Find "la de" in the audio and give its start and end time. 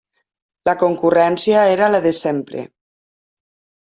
1.93-2.13